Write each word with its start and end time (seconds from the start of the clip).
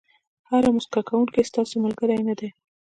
هر 0.49 0.63
موسکا 0.75 1.01
کوونکی 1.09 1.41
ستاسو 1.49 1.75
ملګری 1.85 2.17
نه 2.29 2.33
دی. 2.39 2.49